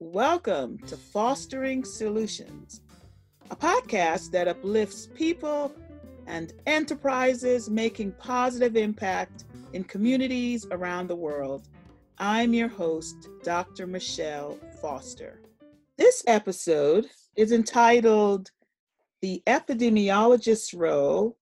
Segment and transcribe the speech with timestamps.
[0.00, 2.82] Welcome to Fostering Solutions,
[3.50, 5.74] a podcast that uplifts people
[6.28, 11.66] and enterprises making positive impact in communities around the world.
[12.16, 13.88] I'm your host, Dr.
[13.88, 15.40] Michelle Foster.
[15.96, 18.52] This episode is entitled
[19.20, 21.36] The Epidemiologist's Role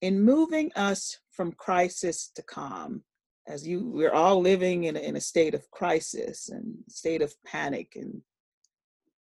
[0.00, 3.04] in Moving Us from Crisis to Calm
[3.48, 7.34] as you we're all living in a, in a state of crisis and state of
[7.44, 8.20] panic and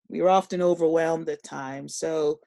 [0.08, 1.96] we're often overwhelmed at times.
[1.96, 2.40] So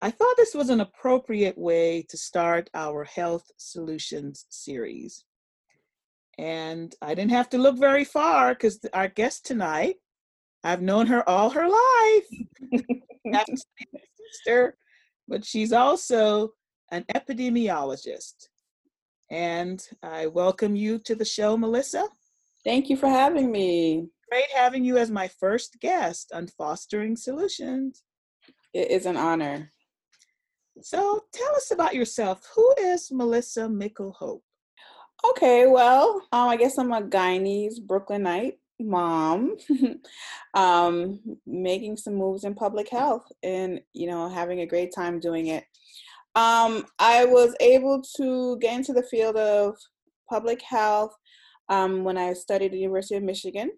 [0.00, 5.24] i thought this was an appropriate way to start our health solutions series.
[6.36, 9.96] And i didn't have to look very far because our guest tonight
[10.64, 12.28] i've known her all her life.
[14.32, 14.76] Sister
[15.28, 16.50] but she's also
[16.90, 18.48] an epidemiologist
[19.30, 22.08] and I welcome you to the show, Melissa.
[22.64, 24.08] Thank you for having me.
[24.30, 28.02] Great having you as my first guest on Fostering Solutions.
[28.74, 29.70] It is an honor.
[30.82, 32.42] So tell us about yourself.
[32.54, 34.42] Who is Melissa Mickle Hope?
[35.30, 39.56] Okay, well, um, I guess I'm a Guyanese Brooklynite mom,
[40.54, 45.48] um, making some moves in public health and, you know, having a great time doing
[45.48, 45.64] it.
[46.38, 49.76] Um, I was able to get into the field of
[50.30, 51.12] public health
[51.68, 53.72] um, when I studied at the University of Michigan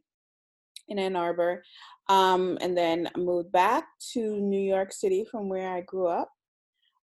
[0.89, 1.63] in Ann Arbor,
[2.11, 6.31] um, and then moved back to New York City from where I grew up.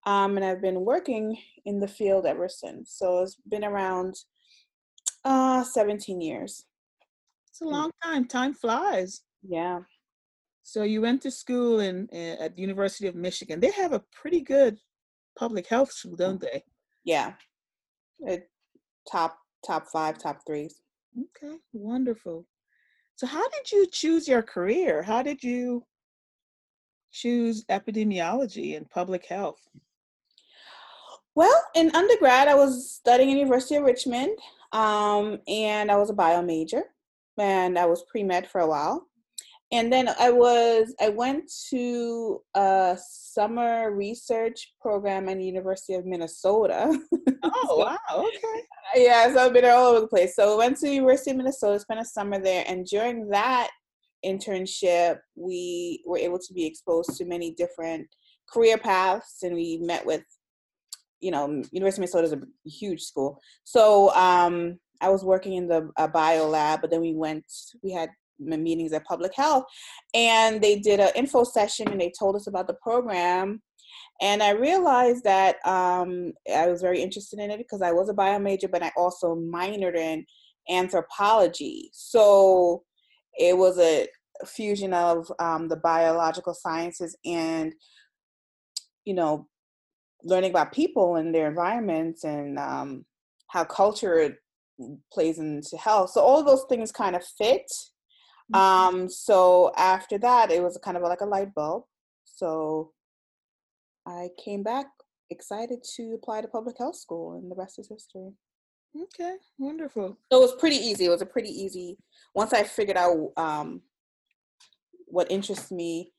[0.06, 1.36] Um, and I've been working
[1.66, 2.94] in the field ever since.
[2.96, 4.14] So it's been around
[5.22, 6.64] uh, 17 years.
[7.50, 8.26] It's a long time.
[8.26, 9.20] Time flies.
[9.46, 9.80] Yeah.
[10.62, 13.60] So you went to school in, in at the University of Michigan.
[13.60, 14.78] They have a pretty good
[15.38, 16.62] public health school, don't they?
[17.04, 17.32] Yeah.
[18.20, 18.48] It,
[19.10, 20.80] top top five, top threes.
[21.18, 22.46] Okay, wonderful.
[23.16, 25.02] So how did you choose your career?
[25.02, 25.84] How did you
[27.12, 29.60] choose epidemiology and public health?
[31.34, 34.38] Well, in undergrad, I was studying at University of Richmond,
[34.72, 36.82] um, and I was a bio major,
[37.38, 39.08] and I was pre med for a while
[39.72, 46.06] and then I was I went to a summer research program at the University of
[46.06, 46.98] Minnesota.
[47.44, 48.24] Oh so, wow!
[48.28, 48.62] Okay.
[48.94, 50.36] Yeah, so I've been all over the place.
[50.36, 53.68] So I went to the University of Minnesota, spent a summer there, and during that
[54.24, 58.06] internship, we were able to be exposed to many different
[58.48, 60.22] career paths, and we met with,
[61.18, 63.40] you know, University of Minnesota is a huge school.
[63.64, 67.44] So um, I was working in the bio lab, but then we went.
[67.82, 68.10] We had
[68.44, 69.64] meetings at public health
[70.14, 73.62] and they did an info session and they told us about the program.
[74.20, 78.14] And i realized that um, i was very interested in it because i was a
[78.14, 80.24] bio major but i also minored in
[80.70, 81.90] anthropology.
[81.92, 82.84] So
[83.38, 84.06] it was a
[84.46, 87.72] fusion of um, the biological sciences and
[89.04, 89.46] you know
[90.24, 93.04] learning about people and their environments and um,
[93.48, 94.36] how culture
[95.12, 96.10] plays into health.
[96.10, 97.70] So all those things kind of fit.
[98.54, 101.84] Um, so after that, it was kind of like a light bulb.
[102.24, 102.92] So
[104.06, 104.86] I came back
[105.30, 108.32] excited to apply to public health school, and the rest is history.
[109.00, 110.18] Okay, wonderful.
[110.30, 111.06] So it was pretty easy.
[111.06, 111.96] It was a pretty easy.
[112.34, 113.80] Once I figured out um,
[115.06, 116.12] what interests me,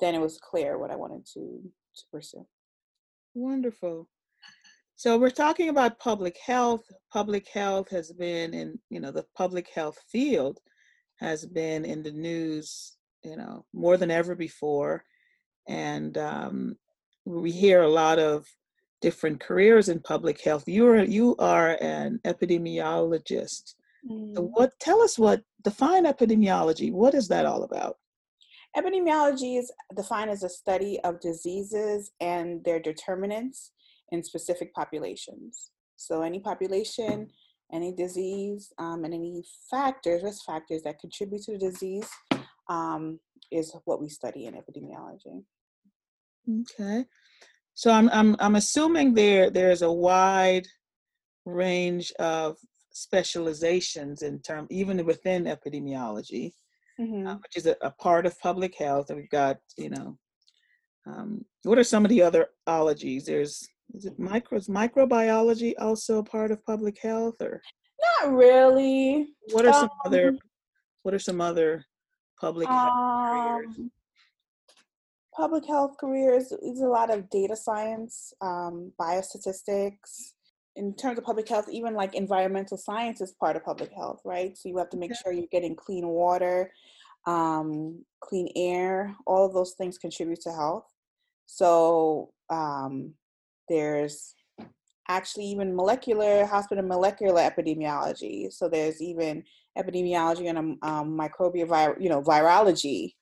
[0.00, 1.62] then it was clear what I wanted to
[1.96, 2.46] to pursue.
[3.34, 4.08] Wonderful.
[4.96, 6.84] So we're talking about public health.
[7.12, 10.58] Public health has been in you know the public health field
[11.16, 15.04] has been in the news, you know, more than ever before.
[15.68, 16.76] And um,
[17.24, 18.46] we hear a lot of
[19.00, 20.64] different careers in public health.
[20.66, 23.74] You are you are an epidemiologist.
[24.08, 24.50] Mm.
[24.54, 26.92] What tell us what define epidemiology?
[26.92, 27.96] What is that all about?
[28.76, 33.72] Epidemiology is defined as a study of diseases and their determinants
[34.12, 35.70] in specific populations.
[35.96, 37.30] So any population
[37.72, 42.08] any disease um, and any factors, risk factors that contribute to the disease
[42.68, 43.18] um,
[43.50, 45.42] is what we study in epidemiology.
[46.60, 47.04] Okay.
[47.74, 50.66] So I'm I'm I'm assuming there there's a wide
[51.44, 52.56] range of
[52.92, 56.52] specializations in term even within epidemiology,
[56.98, 57.26] mm-hmm.
[57.26, 59.10] uh, which is a, a, part of public health.
[59.10, 60.16] And we've got you know,
[61.06, 63.26] um, what are some of the other ologies?
[63.26, 67.60] There's is it micro is microbiology also part of public health or?
[68.22, 69.28] Not really.
[69.52, 70.36] What are some um, other
[71.02, 71.84] what are some other
[72.40, 73.90] public health um, careers
[75.34, 80.32] public health careers is a lot of data science um, biostatistics.
[80.76, 84.56] In terms of public health even like environmental science is part of public health right?
[84.58, 86.70] So you have to make sure you're getting clean water
[87.26, 90.86] um, clean air, all of those things contribute to health.
[91.46, 93.14] So um,
[93.68, 94.34] there's
[95.08, 98.52] actually even molecular hospital molecular epidemiology.
[98.52, 99.44] So there's even
[99.78, 103.12] epidemiology and um, um, microbial, vir- you know, virology.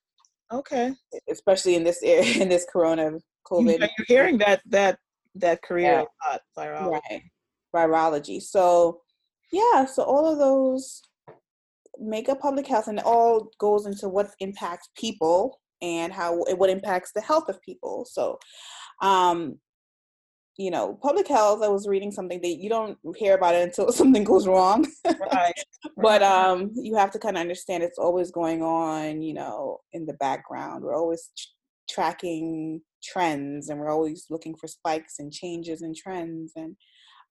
[0.53, 0.95] Okay.
[1.31, 3.13] Especially in this area, in this corona
[3.51, 3.79] COVID.
[3.79, 4.99] You're hearing that that
[5.35, 6.03] that career yeah.
[6.03, 7.01] a lot, virology.
[7.01, 7.23] Right.
[7.75, 8.41] Virology.
[8.41, 9.01] So
[9.53, 11.03] yeah, so all of those
[11.99, 16.71] make up public health and it all goes into what impacts people and how what
[16.71, 18.07] impacts the health of people.
[18.09, 18.39] So
[19.03, 19.59] um
[20.57, 23.91] you know, public health, I was reading something that you don't hear about it until
[23.93, 24.87] something goes wrong.
[25.05, 25.53] right.
[25.97, 30.07] but um, you have to kind of understand it's always going on, you know, in
[30.07, 30.85] the background.
[30.85, 31.31] We're always
[31.89, 36.53] tracking trends and we're always looking for spikes and changes and trends.
[36.57, 36.77] And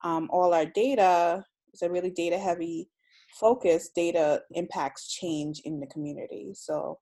[0.04, 1.44] um, all our data
[1.74, 2.90] is a really data heavy
[3.40, 3.90] focus.
[3.96, 6.52] Data impacts change in the community.
[6.54, 7.00] So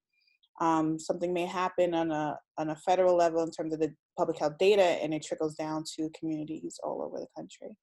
[0.61, 4.37] um, something may happen on a on a federal level in terms of the public
[4.37, 7.75] health data and it trickles down to communities all over the country.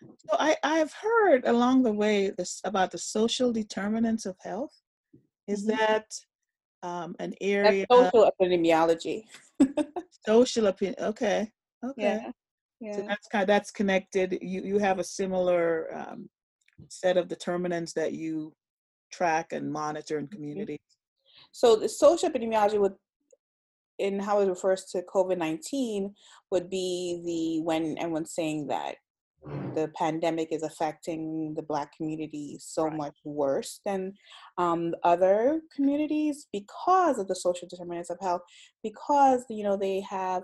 [0.00, 4.72] So I, I've heard along the way this about the social determinants of health.
[5.46, 5.76] Is mm-hmm.
[5.76, 6.06] that
[6.82, 7.84] um, an area?
[7.90, 9.24] That's social epidemiology.
[10.26, 10.96] social opinion.
[11.00, 11.50] Okay.
[11.84, 12.20] Okay.
[12.22, 12.30] Yeah.
[12.80, 12.96] yeah.
[12.96, 14.38] So that's kind of, that's connected.
[14.40, 16.30] You you have a similar um,
[16.88, 18.54] set of determinants that you
[19.12, 20.36] track and monitor in mm-hmm.
[20.36, 20.97] communities.
[21.52, 22.94] So the social epidemiology would
[23.98, 26.14] in how it refers to COVID nineteen
[26.50, 28.96] would be the when everyone's saying that
[29.74, 32.96] the pandemic is affecting the black community so right.
[32.96, 34.12] much worse than
[34.58, 38.42] um, other communities because of the social determinants of health
[38.82, 40.42] because you know they have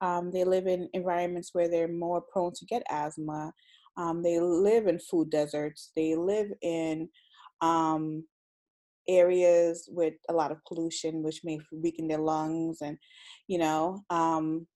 [0.00, 3.52] um, they live in environments where they're more prone to get asthma
[3.96, 7.08] um, they live in food deserts they live in
[7.60, 8.24] um,
[9.08, 12.98] areas with a lot of pollution, which may weaken their lungs and,
[13.46, 14.66] you know, um,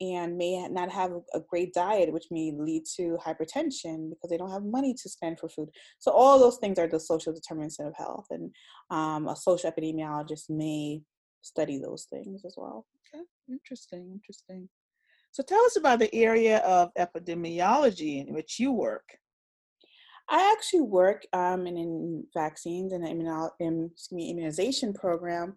[0.00, 4.50] and may not have a great diet, which may lead to hypertension because they don't
[4.50, 5.68] have money to spend for food.
[5.98, 8.50] So all those things are the social determinants of health, and
[8.90, 11.02] um, a social epidemiologist may
[11.42, 12.86] study those things as well.
[13.14, 14.68] Okay, interesting, interesting.
[15.32, 19.04] So tell us about the area of epidemiology in which you work.
[20.32, 25.54] I actually work um, in, in vaccines and immuno, in, me, immunization program.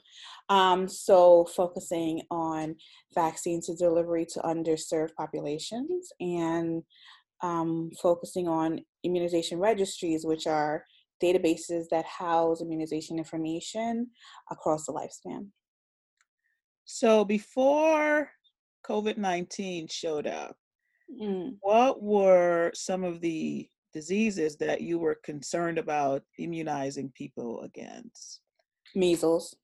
[0.49, 2.75] Um, so focusing on
[3.13, 6.83] vaccines to delivery to underserved populations and
[7.41, 10.83] um, focusing on immunization registries, which are
[11.23, 14.07] databases that house immunization information
[14.51, 15.47] across the lifespan.
[16.83, 18.29] So before
[18.85, 20.57] COVID 19 showed up,
[21.09, 21.55] mm.
[21.61, 28.41] what were some of the diseases that you were concerned about immunizing people against?
[28.93, 29.55] Measles.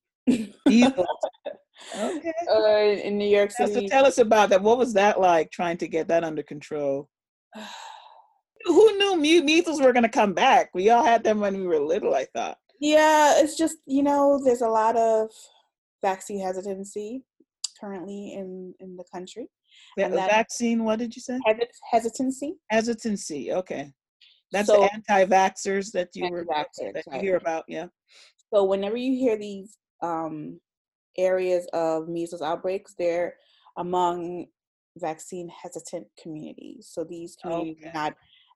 [0.65, 1.05] Measles.
[1.99, 2.33] okay.
[2.49, 3.73] Uh, in New York City.
[3.73, 4.63] So tell us about that.
[4.63, 7.09] What was that like trying to get that under control?
[8.65, 10.69] Who knew me- measles were going to come back?
[10.73, 12.57] We all had them when we were little, I thought.
[12.79, 15.29] Yeah, it's just, you know, there's a lot of
[16.01, 17.23] vaccine hesitancy
[17.79, 19.47] currently in, in the country.
[19.97, 21.39] The, vaccine, what did you say?
[21.91, 22.53] Hesitancy.
[22.69, 23.91] Hesitancy, okay.
[24.51, 27.87] That's so, the anti-vaxxers that you were that you hear about, yeah.
[28.53, 30.59] So whenever you hear these um,
[31.17, 33.35] areas of measles outbreaks, they're
[33.77, 34.47] among
[34.97, 36.89] vaccine hesitant communities.
[36.91, 37.89] So these communities okay.
[37.89, 38.13] are not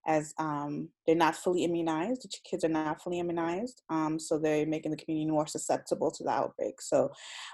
[0.07, 2.23] as um, they're not fully immunized.
[2.23, 6.23] The kids are not fully immunized, um, so they're making the community more susceptible to
[6.23, 6.79] the outbreak.
[6.81, 7.11] So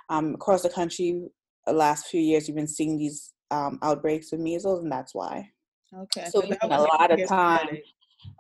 [0.10, 1.28] um, across the country,
[1.66, 5.50] the last few years, you've been seeing these um, outbreaks of measles, and that's why.
[5.96, 6.26] Okay.
[6.30, 7.68] So, so a lot of time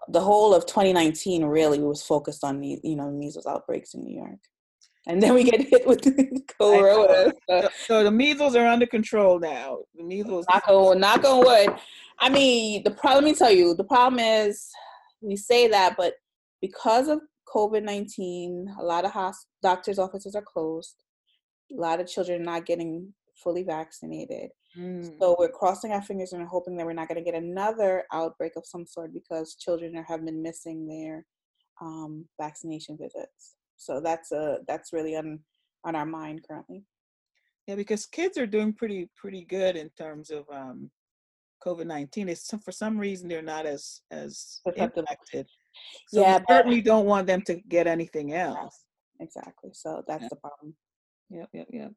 [0.09, 4.15] the whole of 2019 really was focused on the you know measles outbreaks in New
[4.15, 4.39] York,
[5.07, 6.01] and then we get hit with
[6.59, 7.31] corona.
[7.49, 9.79] So, so, the measles are under control now.
[9.95, 10.45] The measles.
[10.49, 11.79] Knock on, knock on wood.
[12.19, 13.25] I mean, the problem.
[13.25, 14.69] Let me tell you, the problem is
[15.21, 16.15] we say that, but
[16.61, 17.21] because of
[17.53, 21.03] COVID 19, a lot of hosp- doctors' offices are closed.
[21.71, 24.49] A lot of children are not getting fully vaccinated.
[24.77, 25.19] Mm.
[25.19, 28.53] So we're crossing our fingers and hoping that we're not going to get another outbreak
[28.55, 31.25] of some sort because children are, have been missing their
[31.81, 33.55] um, vaccination visits.
[33.77, 35.39] So that's a that's really on
[35.83, 36.83] on our mind currently.
[37.67, 40.89] Yeah, because kids are doing pretty pretty good in terms of um,
[41.65, 42.29] COVID nineteen.
[42.29, 45.47] It's some, for some reason they're not as as impacted.
[46.07, 48.85] So yeah, we certainly don't want them to get anything else.
[49.19, 49.71] Exactly.
[49.73, 50.29] So that's yeah.
[50.29, 50.75] the problem.
[51.29, 51.91] Yep, yep, yep.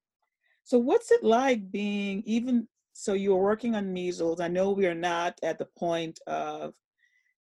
[0.64, 4.40] So what's it like being even so you're working on measles.
[4.40, 6.75] I know we are not at the point of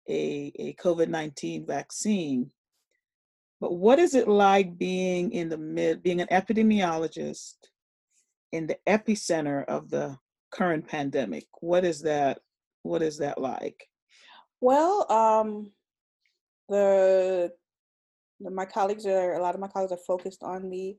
[0.08, 2.50] a, a COVID-19 vaccine,
[3.60, 7.54] But what is it like being in the mid, being an epidemiologist
[8.50, 10.18] in the epicenter of the
[10.50, 11.46] current pandemic?
[11.60, 12.40] What is that?
[12.82, 13.88] What is that like?
[14.60, 15.70] Well, um,
[16.68, 17.52] the
[18.40, 20.96] my colleagues are a lot of my colleagues are focused on the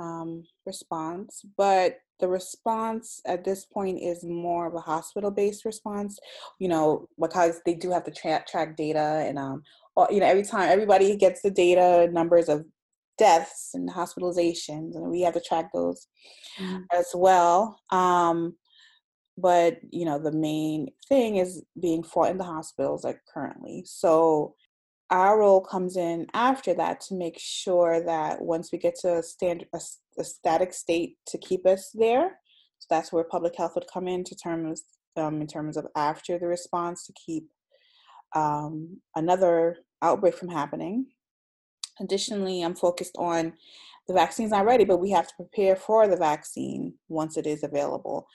[0.00, 6.18] um, response, but the response at this point is more of a hospital-based response.
[6.58, 9.62] You know, because they do have to tra- track data, and um,
[10.10, 12.64] you know, every time everybody gets the data numbers of
[13.18, 16.08] deaths and hospitalizations, and we have to track those
[16.58, 16.82] mm-hmm.
[16.92, 17.78] as well.
[17.90, 18.56] Um,
[19.36, 23.84] but you know, the main thing is being fought in the hospitals like currently.
[23.86, 24.54] So
[25.10, 29.22] our role comes in after that to make sure that once we get to a
[29.74, 29.80] a,
[30.18, 32.38] a static state to keep us there
[32.78, 34.82] so that's where public health would come in to terms
[35.16, 37.48] um, in terms of after the response to keep
[38.34, 41.06] um, another outbreak from happening.
[42.00, 43.52] Additionally i'm focused on
[44.08, 47.62] the vaccine's not ready but we have to prepare for the vaccine once it is
[47.62, 48.26] available.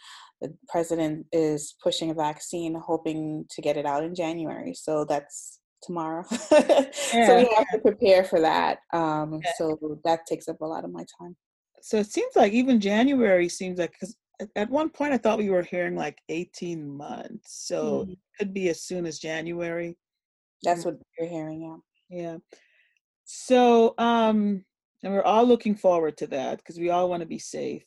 [0.42, 5.60] The president is pushing a vaccine hoping to get it out in january so that's
[5.86, 6.26] tomorrow.
[6.52, 8.80] yeah, so we have to prepare for that.
[8.94, 9.52] Um, yeah.
[9.58, 11.36] So that takes up a lot of my time.
[11.82, 14.16] So it seems like even January seems like because
[14.56, 17.68] at one point I thought we were hearing like 18 months.
[17.68, 18.12] So mm-hmm.
[18.12, 19.98] it could be as soon as January.
[20.64, 20.86] That's mm.
[20.86, 22.18] what you're hearing, yeah.
[22.18, 22.38] Yeah.
[23.26, 24.66] So um
[25.04, 27.84] and we're all looking forward to that because we all want to be safe.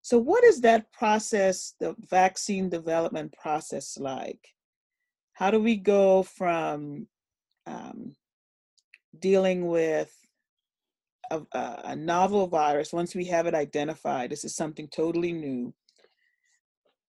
[0.00, 4.40] So what is that process, the vaccine development process like?
[5.34, 7.06] How do we go from
[7.68, 8.14] um,
[9.18, 10.12] dealing with
[11.30, 15.74] a, a, novel virus, once we have it identified, this is something totally new,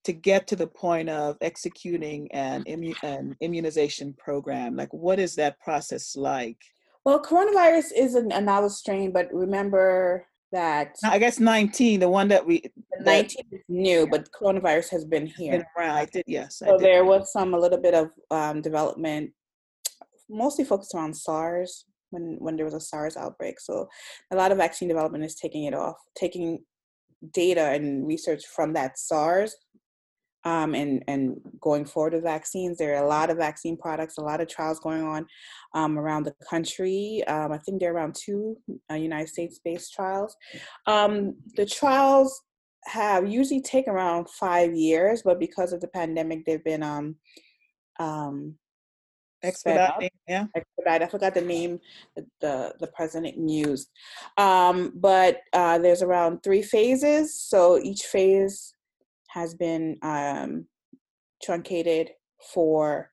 [0.04, 4.75] to get to the point of executing an, immu- an immunization program?
[4.75, 6.58] Like, what is that process like?
[7.06, 12.28] Well, coronavirus is an, a novel strain, but remember that I guess 19, the one
[12.30, 12.63] that we
[13.01, 15.51] 19 is new, but coronavirus has been here.
[15.51, 15.98] Been around.
[15.98, 16.58] I did, yes.
[16.58, 16.86] So did.
[16.86, 19.32] there was some a little bit of um, development
[20.29, 23.59] mostly focused around SARS when when there was a SARS outbreak.
[23.59, 23.88] So
[24.31, 26.59] a lot of vaccine development is taking it off, taking
[27.33, 29.55] data and research from that SARS
[30.45, 32.77] um, and and going forward with vaccines.
[32.77, 35.25] There are a lot of vaccine products, a lot of trials going on
[35.74, 37.24] um, around the country.
[37.27, 38.57] Um, I think there are around two
[38.91, 40.36] uh, United States-based trials.
[40.88, 42.41] Um, the trials
[42.86, 47.15] have usually take around five years, but because of the pandemic, they've been um,
[48.00, 48.55] um,
[49.43, 50.46] expediting yeah.
[50.55, 51.79] Expedite i forgot the name
[52.15, 53.89] that the the president used.
[54.38, 58.74] Um, but uh, there's around three phases so each phase
[59.29, 60.65] has been um,
[61.41, 62.10] truncated
[62.53, 63.10] for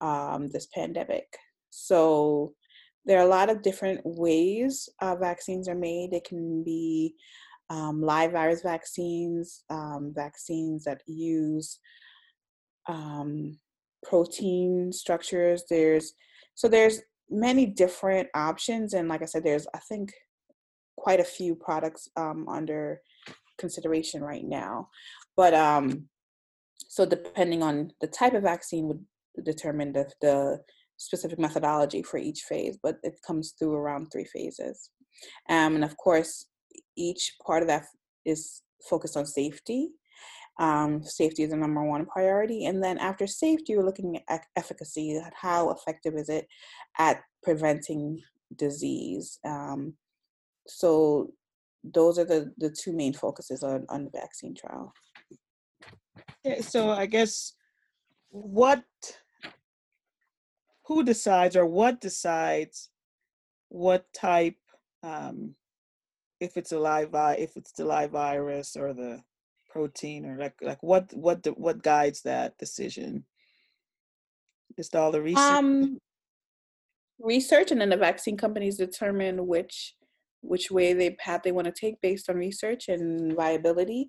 [0.00, 1.36] um, this pandemic.
[1.70, 2.54] So
[3.04, 6.12] there are a lot of different ways uh, vaccines are made.
[6.12, 7.14] It can be
[7.70, 11.78] um, live virus vaccines um, vaccines that use
[12.86, 13.58] um,
[14.02, 15.64] protein structures.
[15.68, 16.12] There's
[16.54, 17.00] so there's
[17.30, 20.12] many different options, and like I said, there's I think
[20.96, 23.00] quite a few products um, under
[23.58, 24.88] consideration right now.
[25.36, 26.08] But um,
[26.88, 29.04] so depending on the type of vaccine would
[29.44, 30.58] determine the, the
[30.96, 34.90] specific methodology for each phase, but it comes through around three phases.
[35.48, 36.46] Um, and of course,
[36.96, 37.86] each part of that
[38.24, 39.90] is focused on safety.
[40.58, 42.66] Um, safety is the number one priority.
[42.66, 46.48] And then after safety, you're looking at efficacy, how effective is it
[46.98, 48.20] at preventing
[48.56, 49.38] disease.
[49.44, 49.94] Um,
[50.66, 51.32] so
[51.84, 54.92] those are the, the two main focuses on, on the vaccine trial.
[56.44, 57.54] Yeah, so I guess
[58.30, 58.84] what,
[60.86, 62.90] who decides or what decides
[63.68, 64.56] what type,
[65.02, 65.54] um,
[66.40, 69.22] if it's a live, if it's the live virus or the
[69.68, 73.24] protein or like like what what what guides that decision?
[74.76, 75.42] Just all the research.
[75.42, 75.98] Um
[77.20, 79.94] research and then the vaccine companies determine which
[80.40, 84.08] which way they path they want to take based on research and viability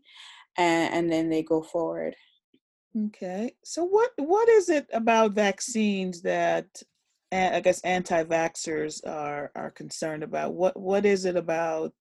[0.58, 2.16] and, and then they go forward.
[3.08, 6.68] Okay so what what is it about vaccines that
[7.32, 10.54] i guess anti-vaxxers are are concerned about?
[10.54, 11.94] What what is it about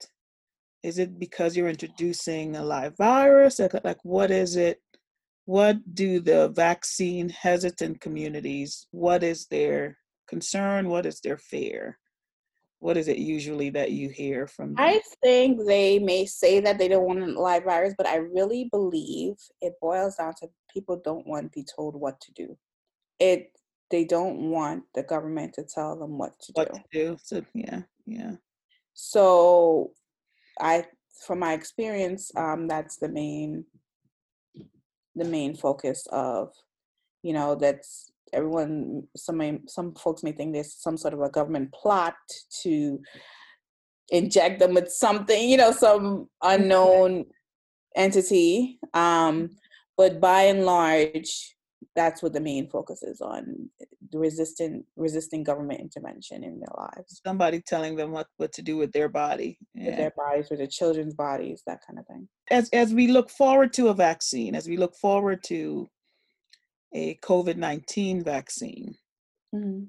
[0.82, 3.58] is it because you're introducing a live virus?
[3.58, 4.80] Like, like what is it?
[5.44, 9.96] What do the vaccine hesitant communities, what is their
[10.28, 10.88] concern?
[10.88, 11.98] What is their fear?
[12.80, 14.84] What is it usually that you hear from them?
[14.84, 18.68] I think they may say that they don't want a live virus, but I really
[18.70, 22.56] believe it boils down to people don't want to be told what to do.
[23.18, 23.50] It
[23.90, 26.72] they don't want the government to tell them what to what do.
[26.74, 27.16] What to do.
[27.22, 27.82] So yeah.
[28.06, 28.32] Yeah.
[29.00, 29.92] So,
[30.60, 30.84] I,
[31.26, 33.64] from my experience, um, that's the main,
[35.14, 36.52] the main focus of,
[37.22, 39.04] you know, that's everyone.
[39.16, 42.14] Some some folks may think there's some sort of a government plot
[42.62, 43.00] to
[44.10, 47.26] inject them with something, you know, some unknown
[47.96, 48.78] entity.
[48.94, 49.50] Um,
[49.96, 51.56] but by and large,
[51.94, 53.68] that's what the main focus is on
[54.10, 58.76] the resistant resisting government intervention in their lives somebody telling them what, what to do
[58.76, 59.86] with their body yeah.
[59.86, 63.30] with their bodies with their children's bodies that kind of thing as as we look
[63.30, 65.88] forward to a vaccine as we look forward to
[66.94, 68.94] a covid-19 vaccine
[69.54, 69.84] mm-hmm.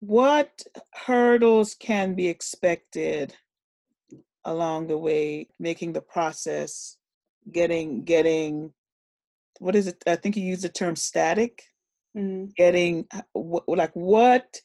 [0.00, 0.62] what
[0.92, 3.34] hurdles can be expected
[4.44, 6.96] along the way making the process
[7.50, 8.72] getting getting
[9.58, 10.02] what is it?
[10.06, 11.62] I think you use the term static.
[12.16, 12.50] Mm-hmm.
[12.56, 13.06] Getting
[13.66, 14.60] like what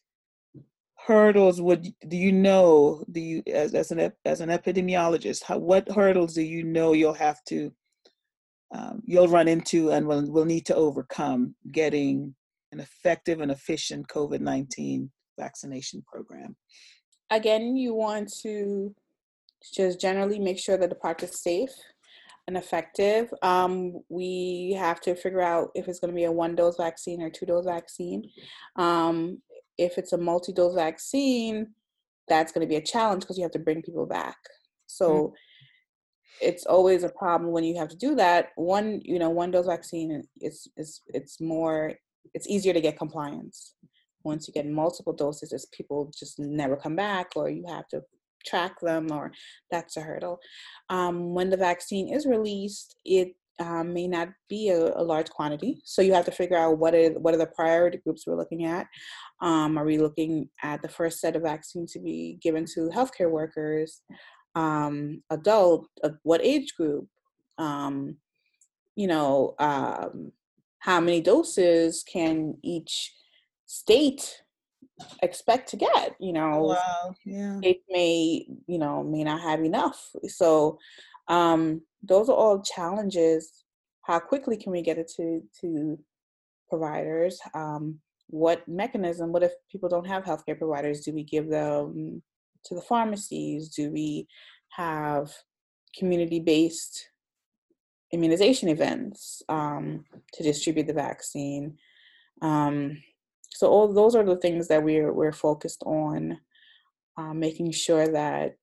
[1.05, 5.89] hurdles would do you know do you as, as an as an epidemiologist how, what
[5.89, 7.71] hurdles do you know you'll have to
[8.75, 12.35] um, you'll run into and will, will need to overcome getting
[12.71, 16.55] an effective and efficient covid-19 vaccination program
[17.31, 18.93] again you want to
[19.73, 21.71] just generally make sure that the product is safe
[22.49, 23.31] and effective.
[23.43, 27.21] Um, we have to figure out if it's going to be a one dose vaccine
[27.21, 28.29] or two dose vaccine.
[28.75, 29.41] Um,
[29.77, 31.67] if it's a multi dose vaccine,
[32.27, 34.37] that's going to be a challenge because you have to bring people back.
[34.87, 35.33] So mm-hmm.
[36.41, 38.49] it's always a problem when you have to do that.
[38.55, 41.93] One, you know, one dose vaccine is is it's more
[42.33, 43.75] it's easier to get compliance.
[44.23, 48.01] Once you get multiple doses, it's people just never come back, or you have to
[48.45, 49.31] track them or
[49.71, 50.39] that's a hurdle.
[50.89, 55.81] Um, when the vaccine is released, it um, may not be a, a, large quantity.
[55.83, 58.65] So you have to figure out what are what are the priority groups we're looking
[58.65, 58.87] at.
[59.41, 63.29] Um, are we looking at the first set of vaccines to be given to healthcare
[63.29, 64.01] workers,
[64.55, 67.07] um, adult, uh, what age group?
[67.57, 68.15] Um,
[68.95, 70.31] you know, um,
[70.79, 73.13] how many doses can each
[73.65, 74.41] state
[75.21, 76.75] expect to get you know?
[76.75, 77.59] wow yeah.
[77.61, 80.09] It may you know may not have enough.
[80.27, 80.79] So
[81.27, 83.63] um those are all challenges.
[84.03, 85.99] How quickly can we get it to to
[86.69, 87.39] providers?
[87.53, 91.01] Um what mechanism what if people don't have healthcare providers?
[91.01, 92.21] Do we give them
[92.65, 93.69] to the pharmacies?
[93.69, 94.27] Do we
[94.69, 95.31] have
[95.97, 97.09] community based
[98.11, 101.77] immunization events um, to distribute the vaccine?
[102.41, 103.01] Um,
[103.49, 106.39] so all those are the things that we're we're focused on
[107.17, 108.55] uh, making sure that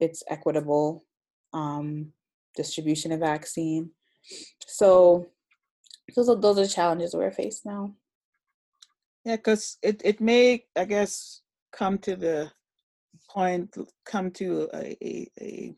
[0.00, 1.04] it's equitable
[1.52, 2.12] um,
[2.56, 3.90] distribution of vaccine.
[4.66, 5.26] So
[6.16, 7.94] those are those are challenges we're faced now.
[9.24, 12.50] Yeah because it, it may i guess come to the
[13.28, 15.74] point come to a, a, a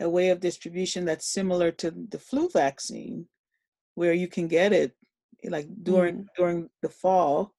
[0.00, 3.26] a way of distribution that's similar to the flu vaccine
[3.94, 4.92] where you can get it
[5.48, 6.26] like during mm.
[6.36, 7.52] during the fall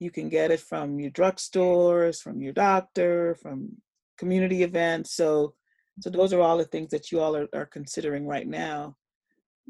[0.00, 3.76] you can get it from your drugstores from your doctor from
[4.18, 5.54] community events so
[6.00, 8.96] so those are all the things that you all are, are considering right now.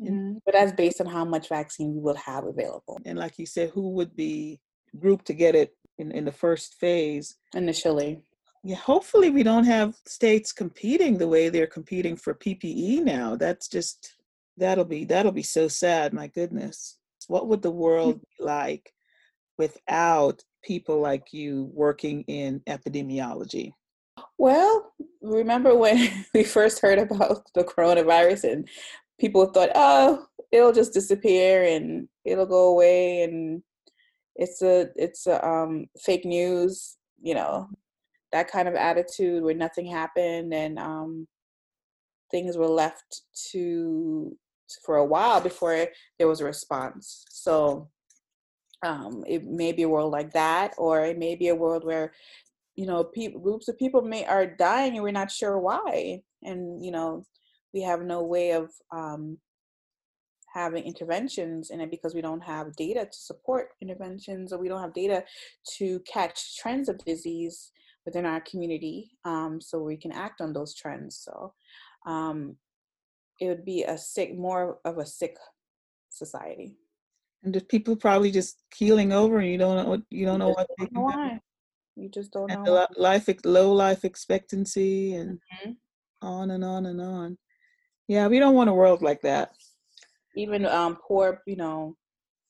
[0.00, 0.38] Mm-hmm.
[0.46, 2.98] but that's based on how much vaccine we will have available.
[3.04, 4.58] And like you said who would be
[4.98, 7.36] grouped to get it in, in the first phase?
[7.54, 8.22] Initially.
[8.64, 13.36] Yeah hopefully we don't have states competing the way they're competing for ppe now.
[13.36, 14.14] That's just
[14.56, 16.96] that'll be that'll be so sad my goodness
[17.28, 18.92] what would the world be like
[19.58, 23.72] without people like you working in epidemiology?
[24.38, 28.68] Well, remember when we first heard about the coronavirus and
[29.18, 33.62] people thought, oh, it'll just disappear and it'll go away and
[34.34, 37.68] it's a it's a um, fake news, you know,
[38.32, 41.26] that kind of attitude where nothing happened and um,
[42.30, 44.36] things were left to
[44.84, 45.86] for a while before
[46.18, 47.24] there was a response.
[47.30, 47.88] So
[48.82, 52.12] um, it may be a world like that, or it may be a world where
[52.74, 53.10] you know
[53.42, 57.24] groups of people may are dying and we're not sure why, and you know
[57.72, 59.38] we have no way of um,
[60.52, 64.82] having interventions in it because we don't have data to support interventions or we don't
[64.82, 65.24] have data
[65.78, 67.72] to catch trends of disease
[68.04, 71.54] within our community um, so we can act on those trends so
[72.06, 72.56] um,
[73.42, 75.36] it would be a sick, more of a sick
[76.10, 76.76] society.
[77.42, 80.50] And just people probably just keeling over, and you don't know what you don't know
[80.50, 81.40] what they can why.
[81.96, 82.86] You just don't and know.
[82.96, 85.72] life, low life expectancy, and mm-hmm.
[86.22, 87.36] on and on and on.
[88.06, 89.50] Yeah, we don't want a world like that.
[90.36, 91.96] Even um, poor, you know,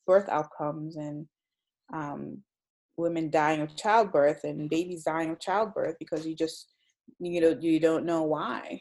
[0.05, 1.25] birth outcomes and
[1.91, 2.43] um,
[2.97, 6.67] women dying of childbirth and babies dying of childbirth because you just
[7.19, 8.79] you know you don't know why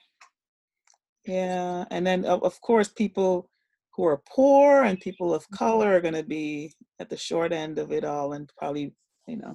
[1.26, 3.48] yeah and then of course people
[3.94, 7.78] who are poor and people of color are going to be at the short end
[7.78, 8.92] of it all and probably
[9.26, 9.54] you know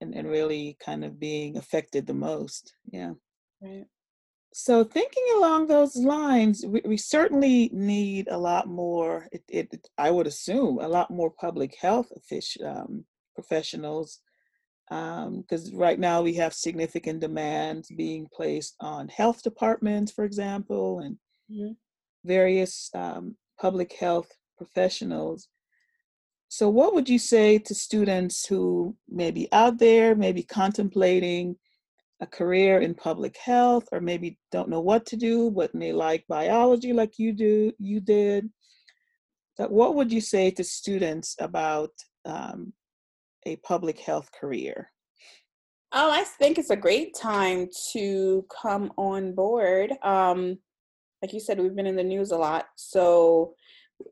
[0.00, 3.12] and, and really kind of being affected the most yeah.
[3.62, 3.84] Right.
[4.52, 10.10] So thinking along those lines we, we certainly need a lot more it, it, i
[10.10, 14.20] would assume a lot more public health official, um, professionals
[14.90, 20.98] because um, right now we have significant demands being placed on health departments for example
[20.98, 21.16] and
[21.50, 21.72] mm-hmm.
[22.24, 25.48] various um, public health professionals
[26.48, 31.54] so what would you say to students who may be out there maybe contemplating
[32.20, 36.24] a career in public health or maybe don't know what to do but may like
[36.28, 38.50] biology like you do you did
[39.56, 41.90] that what would you say to students about
[42.24, 42.72] um,
[43.46, 44.90] a public health career
[45.92, 50.58] oh i think it's a great time to come on board um,
[51.22, 53.54] like you said we've been in the news a lot so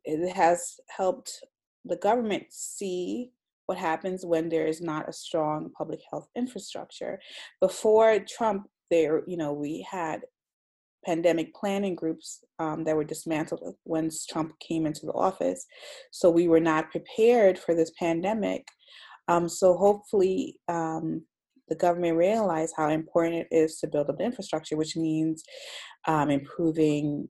[0.05, 1.41] it has helped
[1.85, 3.31] the government see
[3.69, 7.21] what happens when there is not a strong public health infrastructure.
[7.61, 10.23] Before Trump, there, you know, we had
[11.05, 15.67] pandemic planning groups um, that were dismantled once Trump came into the office.
[16.11, 18.67] So we were not prepared for this pandemic.
[19.29, 21.23] Um, so hopefully, um,
[21.69, 25.45] the government realized how important it is to build up the infrastructure, which means
[26.07, 27.29] um, improving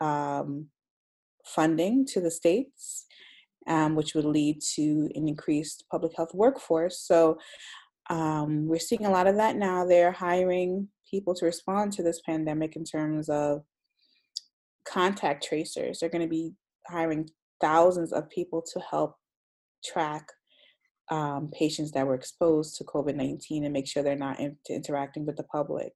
[0.00, 0.68] um,
[1.44, 3.06] funding to the states
[3.66, 7.00] um, which would lead to an increased public health workforce.
[7.00, 7.38] So
[8.08, 9.84] um, we're seeing a lot of that now.
[9.84, 13.62] They're hiring people to respond to this pandemic in terms of
[14.86, 15.98] contact tracers.
[15.98, 16.52] They're going to be
[16.88, 17.28] hiring
[17.60, 19.16] thousands of people to help
[19.84, 20.28] track
[21.10, 25.26] um, patients that were exposed to COVID 19 and make sure they're not in- interacting
[25.26, 25.92] with the public.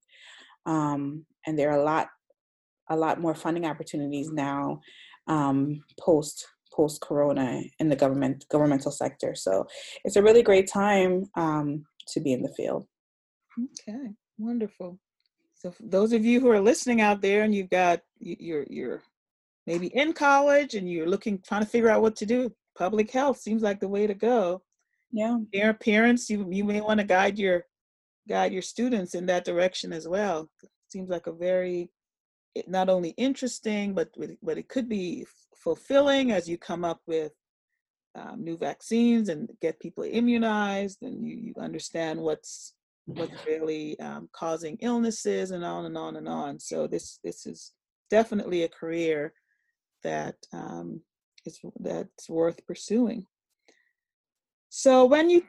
[0.66, 2.08] Um, and there are a lot,
[2.90, 4.80] a lot more funding opportunities now
[5.26, 9.34] um, post post corona in the government governmental sector.
[9.34, 9.66] So
[10.04, 12.86] it's a really great time um, to be in the field.
[13.88, 14.98] Okay wonderful.
[15.54, 19.02] So those of you who are listening out there and you've got you're you're
[19.66, 23.38] maybe in college and you're looking trying to figure out what to do public health
[23.38, 24.62] seems like the way to go
[25.12, 25.38] yeah.
[25.52, 27.64] Your parents you you may want to guide your
[28.28, 30.48] guide your students in that direction as well.
[30.88, 31.90] Seems like a very
[32.66, 34.08] not only interesting but
[34.42, 37.32] but it could be fulfilling as you come up with
[38.16, 42.74] um, new vaccines and get people immunized and you, you understand what's
[43.06, 46.58] what's really um, causing illnesses and on and on and on.
[46.58, 47.72] So this this is
[48.10, 49.32] definitely a career
[50.02, 51.00] that um,
[51.44, 53.26] is that's worth pursuing
[54.70, 55.42] so when you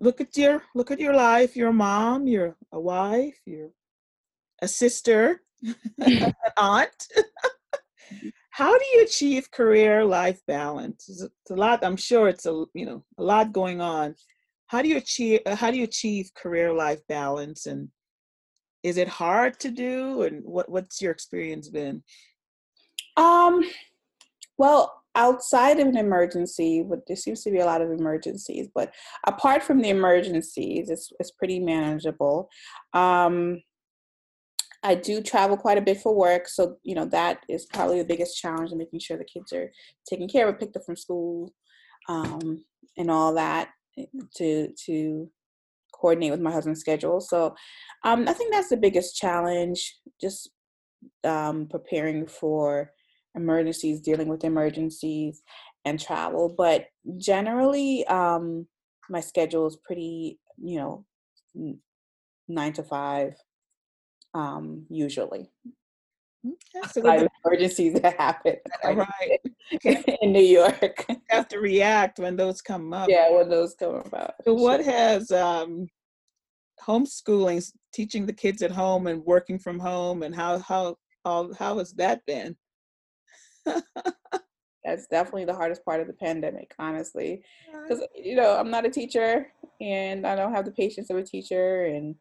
[0.00, 3.70] look at your look at your life you're a mom you're a wife you're
[4.60, 5.40] a sister
[5.98, 7.06] an aunt
[8.54, 11.08] how do you achieve career life balance?
[11.08, 14.14] It's a lot i'm sure it's a you know a lot going on.
[14.66, 17.88] How do you achieve uh, how do you achieve career life balance and
[18.84, 22.04] is it hard to do and what what's your experience been?
[23.16, 23.64] Um
[24.56, 28.92] well outside of an emergency but there seems to be a lot of emergencies but
[29.26, 32.48] apart from the emergencies it's, it's pretty manageable
[32.92, 33.60] um
[34.84, 38.04] I do travel quite a bit for work, so you know that is probably the
[38.04, 39.72] biggest challenge in making sure the kids are
[40.06, 41.54] taken care of, picked up from school,
[42.08, 42.62] um,
[42.98, 44.04] and all that eh,
[44.36, 45.30] to to
[45.94, 47.20] coordinate with my husband's schedule.
[47.20, 47.54] So
[48.04, 50.50] um, I think that's the biggest challenge, just
[51.24, 52.90] um, preparing for
[53.34, 55.42] emergencies, dealing with emergencies,
[55.84, 56.54] and travel.
[56.56, 56.86] But
[57.18, 58.66] generally, um,
[59.10, 61.04] my schedule is pretty, you know,
[62.48, 63.34] nine to five
[64.34, 65.50] um, usually.
[66.96, 69.40] Like emergencies that happen right
[70.20, 71.06] in New York.
[71.34, 73.08] You have to react when those come up.
[73.08, 74.34] Yeah, when those come about.
[74.44, 75.88] So, what has um,
[76.80, 81.78] homeschooling, teaching the kids at home and working from home, and how how how, how
[81.78, 82.56] has that been?
[84.84, 87.42] That's definitely the hardest part of the pandemic, honestly,
[87.82, 89.48] because you know I'm not a teacher
[89.80, 92.14] and I don't have the patience of a teacher, and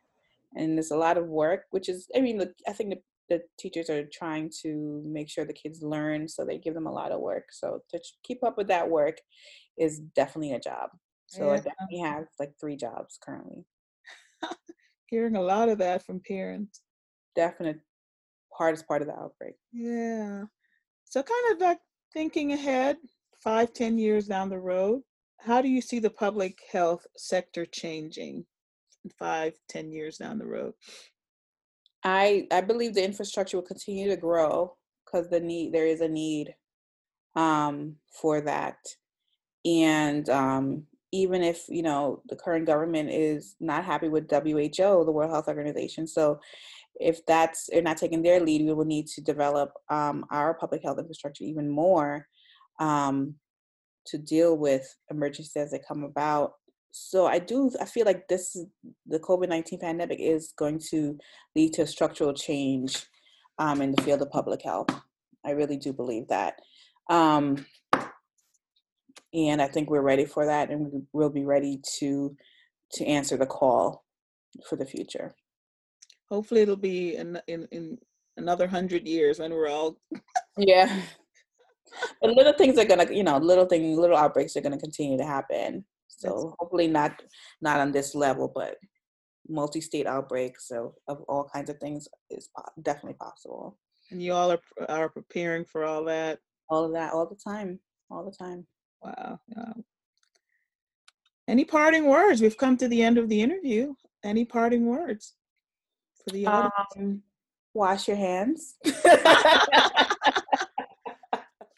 [0.55, 3.41] and there's a lot of work which is i mean the, i think the, the
[3.57, 7.11] teachers are trying to make sure the kids learn so they give them a lot
[7.11, 9.17] of work so to keep up with that work
[9.77, 10.89] is definitely a job
[11.27, 11.53] so yeah.
[11.53, 13.65] i definitely have like three jobs currently.
[15.07, 16.81] Hearing a lot of that from parents.
[17.35, 17.79] Definite
[18.51, 19.55] hardest part of the outbreak.
[19.71, 20.43] Yeah
[21.13, 21.79] so kind of like
[22.13, 22.97] thinking ahead
[23.43, 25.01] five ten years down the road
[25.45, 28.45] how do you see the public health sector changing
[29.19, 30.73] five, ten years down the road?
[32.03, 36.07] I I believe the infrastructure will continue to grow because the need there is a
[36.07, 36.55] need
[37.35, 38.77] um, for that,
[39.65, 45.11] and um, even if you know the current government is not happy with WHO, the
[45.11, 46.39] World Health Organization, so
[46.99, 50.83] if that's they're not taking their lead, we will need to develop um, our public
[50.83, 52.27] health infrastructure even more
[52.79, 53.35] um,
[54.05, 56.53] to deal with emergencies as they come about.
[56.91, 58.55] So I do I feel like this
[59.07, 61.17] the COVID nineteen pandemic is going to
[61.55, 63.07] lead to structural change
[63.57, 64.89] um, in the field of public health.
[65.45, 66.59] I really do believe that.
[67.09, 67.65] Um,
[69.33, 72.35] and I think we're ready for that, and we'll be ready to
[72.93, 74.03] to answer the call
[74.69, 75.33] for the future.
[76.33, 77.95] Hopefully, it'll be in in, in
[78.37, 79.99] another hundred years when we're all.
[80.57, 81.01] yeah.
[82.19, 85.25] But little things are gonna, you know, little things, little outbreaks are gonna continue to
[85.25, 85.85] happen.
[86.07, 87.21] So That's hopefully not
[87.61, 88.77] not on this level, but
[89.47, 92.49] multi-state outbreaks of, of all kinds of things is
[92.81, 93.77] definitely possible.
[94.09, 96.39] And you all are are preparing for all that.
[96.67, 98.65] All of that, all the time, all the time.
[99.03, 99.39] Wow.
[99.55, 99.75] wow.
[101.47, 102.41] Any parting words?
[102.41, 103.93] We've come to the end of the interview.
[104.23, 105.35] Any parting words
[106.23, 106.73] for the audience?
[106.97, 107.21] Um,
[107.73, 108.77] wash your hands.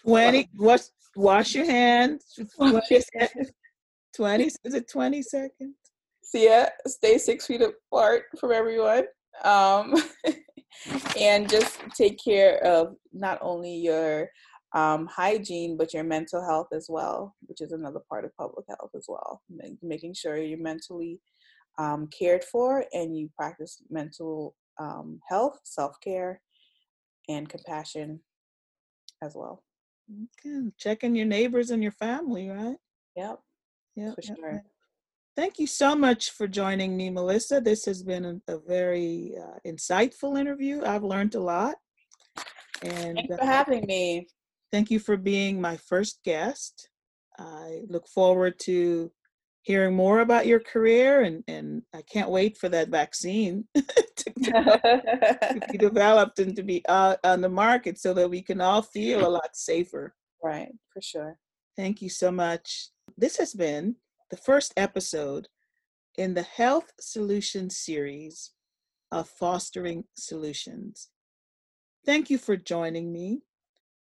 [0.05, 0.81] 20 wash,
[1.15, 3.51] wash your hands 20 seconds
[4.15, 5.75] 20 is it 20 seconds
[6.21, 9.05] so yeah stay six feet apart from everyone
[9.43, 9.95] um,
[11.19, 14.29] and just take care of not only your
[14.73, 18.91] um, hygiene, but your mental health as well, which is another part of public health
[18.95, 19.41] as well.
[19.81, 21.19] Making sure you're mentally
[21.77, 26.41] um, cared for and you practice mental um, health, self care,
[27.29, 28.19] and compassion
[29.21, 29.63] as well.
[30.45, 30.69] Okay.
[30.77, 32.77] Checking your neighbors and your family, right?
[33.15, 33.39] Yep.
[33.95, 34.37] For yep.
[34.37, 34.63] sure.
[35.35, 37.59] Thank you so much for joining me, Melissa.
[37.59, 40.83] This has been a, a very uh, insightful interview.
[40.85, 41.75] I've learned a lot.
[42.81, 44.27] And Thanks for uh, having me.
[44.71, 46.89] Thank you for being my first guest.
[47.37, 49.11] I look forward to
[49.65, 53.81] hearing more about your career and, and I can't wait for that vaccine to,
[54.15, 58.83] to, be developed and to be uh, on the market so that we can all
[58.83, 60.13] feel a lot safer.
[60.43, 61.39] Right, for sure.
[61.75, 62.89] Thank you so much.
[63.17, 63.95] This has been
[64.29, 65.47] the first episode
[66.15, 68.51] in the Health Solutions series
[69.11, 71.09] of Fostering Solutions.
[72.05, 73.41] Thank you for joining me.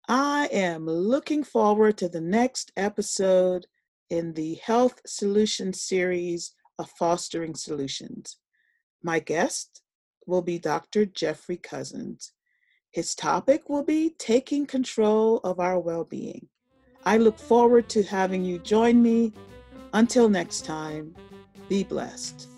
[0.09, 3.67] I am looking forward to the next episode
[4.11, 8.39] in the Health Solutions series of Fostering Solutions.
[9.03, 9.83] My guest
[10.27, 11.07] will be Dr.
[11.07, 12.33] Jeffrey Cousins.
[12.91, 16.49] His topic will be taking control of our well being.
[17.05, 19.33] I look forward to having you join me.
[19.93, 21.15] Until next time,
[21.69, 22.49] be blessed.